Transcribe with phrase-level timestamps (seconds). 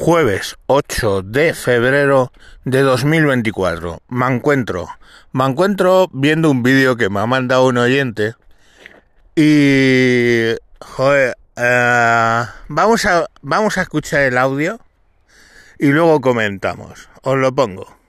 [0.00, 2.32] Jueves 8 de febrero
[2.64, 4.00] de 2024.
[4.08, 4.88] Me encuentro.
[5.32, 8.32] Me encuentro viendo un vídeo que me ha mandado un oyente.
[9.36, 10.54] Y...
[10.80, 11.36] Joder.
[11.54, 14.80] eh, vamos, a, vamos a escuchar el audio.
[15.78, 17.10] Y luego comentamos.
[17.20, 17.99] Os lo pongo.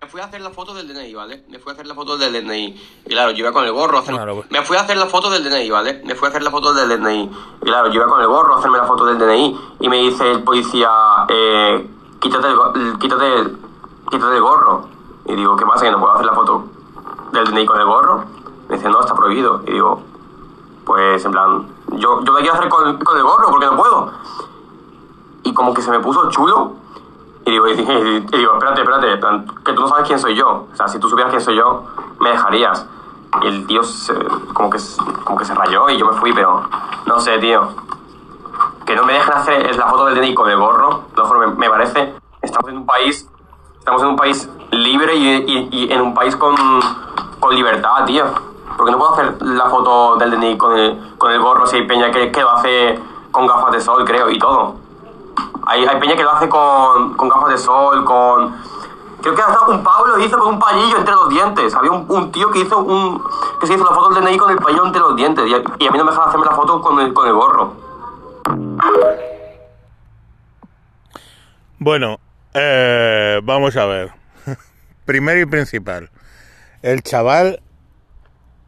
[0.00, 1.44] Me fui a hacer la foto del DNI, ¿vale?
[1.48, 2.80] Me fui a hacer la foto del DNI.
[3.06, 4.14] Y claro, yo iba con el gorro a hacer...
[4.14, 4.50] Claro, pues.
[4.50, 6.02] Me fui a hacer la foto del DNI, ¿vale?
[6.04, 7.30] Me fui a hacer la foto del DNI.
[7.62, 9.60] Y claro, yo iba con el gorro a hacerme la foto del DNI.
[9.80, 10.90] Y me dice el policía,
[11.28, 11.88] eh,
[12.20, 13.58] quítate, el, quítate, el-
[14.10, 14.88] quítate el gorro.
[15.24, 15.84] Y digo, ¿qué pasa?
[15.86, 16.64] ¿Que no puedo hacer la foto
[17.32, 18.24] del DNI con el gorro?
[18.68, 19.62] Me dice, no, está prohibido.
[19.66, 20.02] Y digo,
[20.84, 24.12] pues en plan, yo, yo la quiero hacer con, con el gorro porque no puedo.
[25.42, 26.74] Y como que se me puso chulo.
[27.46, 29.20] Y digo, y, y- digo, espérate, espérate,
[29.64, 30.66] que tú no sabes quién soy yo.
[30.72, 31.84] O sea, si tú supieras quién soy yo,
[32.20, 32.86] me dejarías.
[33.42, 34.14] Y el tío se-
[34.52, 34.78] como, que,
[35.24, 36.62] como que se rayó y yo me fui, pero
[37.06, 37.68] no sé, tío.
[38.84, 41.68] Que no me dejen hacer la foto del DNI con el gorro, lo me, me
[41.70, 42.14] parece.
[42.42, 43.28] Estamos en un país,
[43.78, 46.54] estamos en un país libre y, y- y en un país con,
[47.40, 48.24] con libertad, tío.
[48.76, 51.86] Porque no puedo hacer la foto del DNI con el, con el gorro si hay
[51.86, 54.76] peña que, que lo hace con gafas de sol, creo, y todo.
[55.66, 58.56] Hay, hay peña que lo hace con, con gafas de sol, con...
[59.20, 61.74] Creo que hasta un Pablo hizo con un pañillo entre los dientes.
[61.74, 63.22] Había un, tío que hizo un...
[63.60, 65.48] que se hizo la foto del DNI con el pañillo entre los dientes.
[65.48, 67.34] Y a, y a mí no me dejan hacerme la foto con el, con el
[67.34, 67.72] gorro.
[71.78, 72.20] Bueno,
[72.54, 74.12] eh, vamos a ver.
[75.04, 76.10] Primero y principal.
[76.82, 77.60] El chaval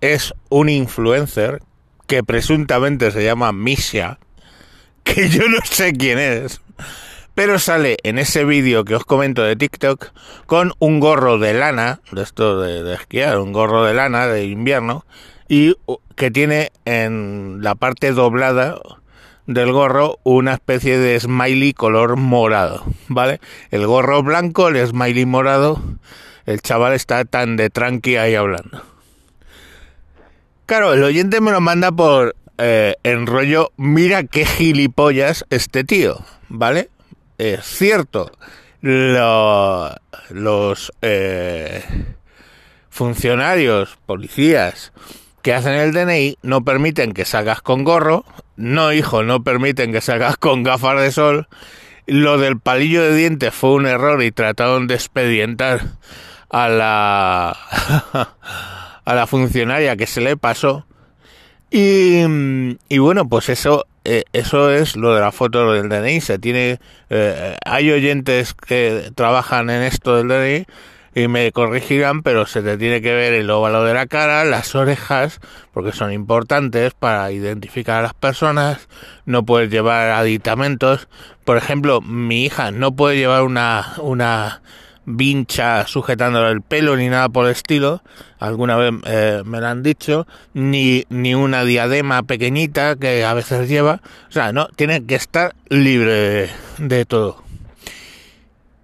[0.00, 1.62] es un influencer
[2.06, 4.18] que presuntamente se llama Misha,
[5.04, 6.60] que yo no sé quién es,
[7.34, 10.10] pero sale en ese vídeo que os comento de TikTok
[10.46, 15.04] con un gorro de lana, de esto de, esquiar, un gorro de lana de invierno,
[15.48, 18.80] y uh, que tiene en la parte doblada
[19.46, 23.40] del gorro una especie de smiley color morado, ¿vale?
[23.70, 25.80] El gorro blanco, el smiley morado,
[26.44, 28.82] el chaval está tan de tranqui ahí hablando.
[30.66, 36.24] Claro, el oyente me lo manda por eh, en rollo, mira qué gilipollas este tío,
[36.48, 36.90] ¿vale?
[37.38, 38.32] Es cierto,
[38.80, 39.94] lo-
[40.30, 41.82] los eh,
[42.90, 44.92] funcionarios, policías
[45.42, 48.24] que hacen el DNI no permiten que salgas con gorro,
[48.56, 51.48] no hijo, no permiten que salgas con gafas de sol.
[52.06, 55.82] Lo del palillo de dientes fue un error y trataron de expedientar
[56.50, 57.50] a la
[59.04, 60.86] a la funcionaria que se le pasó.
[61.70, 62.22] Y,
[62.88, 66.22] y bueno, pues eso eh, eso es lo de la foto del DNI.
[66.22, 66.80] Se tiene
[67.10, 70.66] eh, hay oyentes que trabajan en esto del DNI
[71.14, 74.74] y me corregirán, pero se te tiene que ver el óvalo de la cara, las
[74.74, 75.40] orejas,
[75.72, 78.88] porque son importantes para identificar a las personas.
[79.26, 81.08] No puedes llevar aditamentos.
[81.44, 84.62] Por ejemplo, mi hija no puede llevar una una
[85.08, 88.02] vincha sujetándole el pelo ni nada por el estilo,
[88.38, 93.68] alguna vez eh, me lo han dicho, ni, ni una diadema pequeñita que a veces
[93.68, 97.42] lleva, o sea, no, tiene que estar libre de, todo.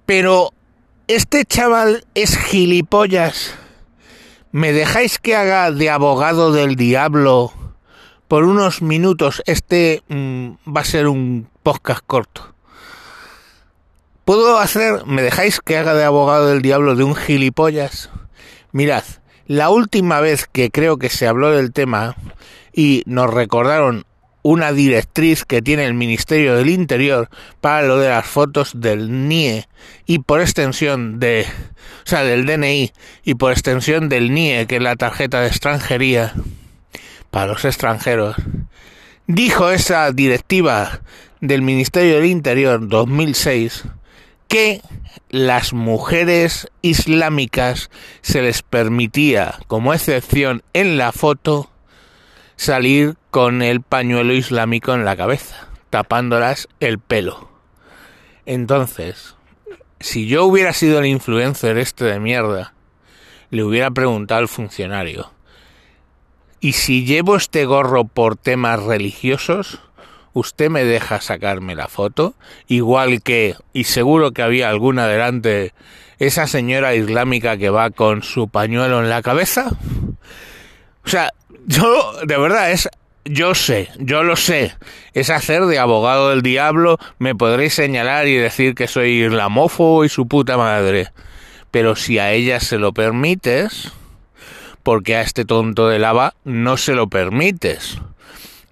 [0.07, 0.53] Pero
[1.09, 3.55] este chaval es gilipollas.
[4.51, 7.53] ¿Me dejáis que haga de abogado del diablo
[8.29, 9.43] por unos minutos?
[9.47, 12.54] Este mm, va a ser un podcast corto.
[14.25, 18.09] ¿Puedo hacer, me dejáis que haga de abogado del diablo de un gilipollas?
[18.73, 19.05] Mirad,
[19.47, 22.17] la última vez que creo que se habló del tema
[22.73, 24.07] y nos recordaron
[24.41, 27.29] una directriz que tiene el Ministerio del Interior
[27.61, 29.69] para lo de las fotos del NIE
[30.07, 31.45] y por extensión de,
[32.07, 32.93] o sea, del DNI
[33.25, 36.33] y por extensión del NIE, que es la tarjeta de extranjería
[37.31, 38.37] para los extranjeros.
[39.27, 41.03] Dijo esa directiva
[41.43, 43.85] del Ministerio del Interior 2006
[45.31, 47.91] las mujeres islámicas
[48.23, 51.71] se les permitía, como excepción en la foto,
[52.57, 57.49] salir con el pañuelo islámico en la cabeza, tapándolas el pelo.
[58.47, 59.35] Entonces,
[59.99, 62.75] si yo hubiera sido el influencer este de mierda,
[63.51, 65.33] le hubiera preguntado al funcionario,
[66.61, 69.81] ¿y si llevo este gorro por temas religiosos?
[70.35, 72.35] ¿Usted me deja sacarme la foto?
[72.67, 75.73] Igual que, y seguro que había alguna delante,
[76.19, 79.71] esa señora islámica que va con su pañuelo en la cabeza.
[81.05, 81.31] O sea,
[81.67, 82.89] yo, de verdad, es,
[83.25, 84.75] yo sé, yo lo sé,
[85.13, 90.09] es hacer de abogado del diablo, me podréis señalar y decir que soy islamófobo y
[90.09, 91.13] su puta madre.
[91.71, 93.93] Pero si a ella se lo permites,
[94.83, 97.99] porque a este tonto de lava no se lo permites.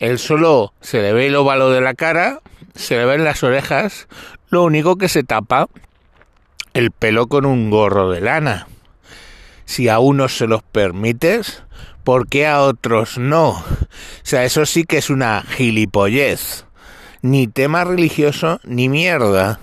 [0.03, 2.41] Él solo se le ve el óvalo de la cara,
[2.75, 4.09] se le ven las orejas,
[4.51, 5.69] lo único que se tapa
[6.75, 8.67] el pelo con un gorro de lana.
[9.65, 11.63] Si a unos se los permites,
[12.03, 13.51] ¿por qué a otros no?
[13.51, 13.65] O
[14.25, 16.65] sea, eso sí que es una gilipollez.
[17.21, 19.61] Ni tema religioso ni mierda.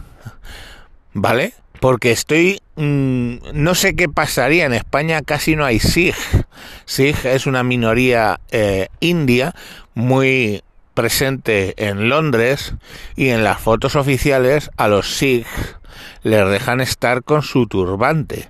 [1.12, 1.53] ¿Vale?
[1.80, 2.62] Porque estoy...
[2.76, 4.66] Mmm, no sé qué pasaría.
[4.66, 6.16] En España casi no hay Sikh.
[6.86, 9.54] Sikh es una minoría eh, india
[9.94, 12.74] muy presente en Londres
[13.16, 15.48] y en las fotos oficiales a los Sikh
[16.24, 18.50] les dejan estar con su turbante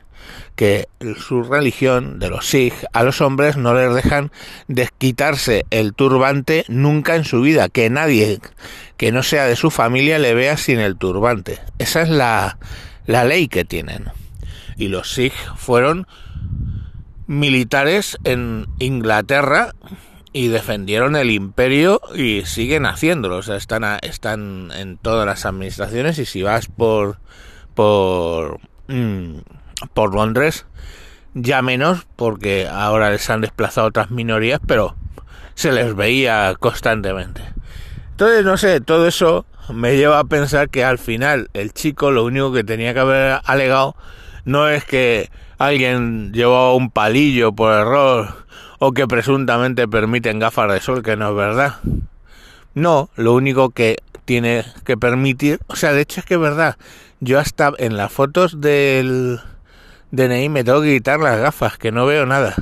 [0.56, 4.30] que su religión de los Sikh a los hombres no les dejan
[4.68, 8.40] desquitarse el turbante nunca en su vida, que nadie
[8.98, 11.60] que no sea de su familia le vea sin el turbante.
[11.78, 12.58] Esa es la,
[13.10, 14.06] la ley que tienen.
[14.78, 16.06] Y los Sikh fueron
[17.26, 19.74] militares en Inglaterra
[20.32, 23.38] y defendieron el imperio y siguen haciéndolo.
[23.38, 27.18] O sea, están, a, están en todas las administraciones y si vas por
[27.74, 29.40] por mmm,
[29.96, 30.68] por Londres
[31.34, 34.96] ya menos porque ahora les han desplazado otras minorías, pero
[35.56, 37.42] se les veía constantemente.
[38.12, 42.26] Entonces, no sé, todo eso me lleva a pensar que al final el chico lo
[42.26, 43.96] único que tenía que haber alegado
[44.46, 48.46] no es que alguien llevó un palillo por error
[48.80, 51.76] o que presuntamente permiten gafas de sol, que no es verdad.
[52.74, 56.78] No, lo único que tiene que permitir, o sea, de hecho es que es verdad,
[57.20, 59.40] yo hasta en las fotos del
[60.12, 62.56] DNI me tengo que quitar las gafas, que no veo nada.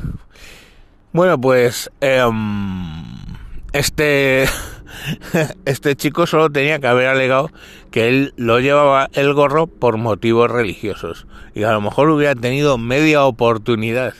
[1.13, 2.23] Bueno, pues eh,
[3.73, 4.47] este
[5.65, 7.49] este chico solo tenía que haber alegado
[7.91, 12.77] que él lo llevaba el gorro por motivos religiosos y a lo mejor hubiera tenido
[12.77, 14.13] media oportunidad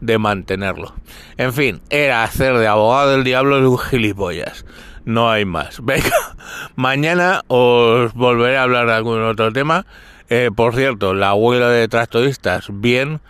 [0.00, 0.94] de mantenerlo.
[1.36, 4.64] En fin, era hacer de abogado del diablo de un gilipollas.
[5.04, 5.80] No hay más.
[5.84, 6.36] Venga,
[6.76, 9.86] mañana os volveré a hablar de algún otro tema.
[10.28, 13.20] Eh, por cierto, la huelga de tractoristas, bien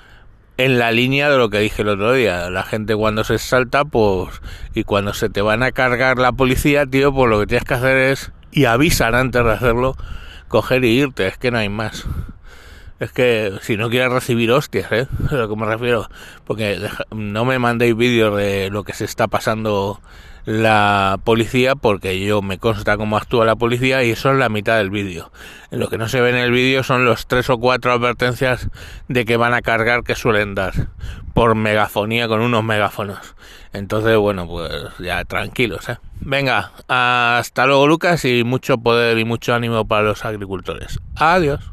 [0.65, 2.51] en la línea de lo que dije el otro día.
[2.51, 4.41] La gente cuando se salta, pues,
[4.75, 7.75] y cuando se te van a cargar la policía, tío, pues lo que tienes que
[7.75, 9.97] hacer es, y avisan antes de hacerlo,
[10.49, 12.05] coger y irte, es que no hay más.
[12.99, 15.07] Es que si no quieres recibir hostias, ¿eh?
[15.31, 16.11] A lo que me refiero.
[16.45, 16.79] Porque
[17.11, 20.01] no me mandéis vídeos de lo que se está pasando
[20.45, 24.79] la policía porque yo me consta cómo actúa la policía y eso es la mitad
[24.79, 25.31] del vídeo.
[25.71, 28.69] Lo que no se ve en el vídeo son los tres o cuatro advertencias
[29.09, 30.73] de que van a cargar que suelen dar
[31.35, 33.35] por megafonía con unos megáfonos.
[33.73, 35.99] Entonces, bueno, pues ya tranquilos, ¿eh?
[36.21, 40.99] Venga, hasta luego Lucas y mucho poder y mucho ánimo para los agricultores.
[41.17, 41.71] Adiós.